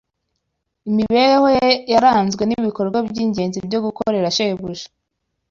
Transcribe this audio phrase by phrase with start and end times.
[0.89, 4.87] Imibereho ye yaranzwe n’ibikorwa by’ingenzi byo gukorera Shebuja